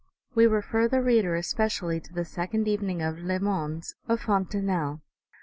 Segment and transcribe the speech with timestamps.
[0.33, 5.01] We refer the reader, especially, to the second evening of L,es Mondes of Fontenelle.